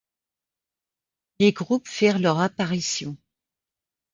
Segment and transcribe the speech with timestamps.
[1.37, 3.15] Les groupes firent leur apparition.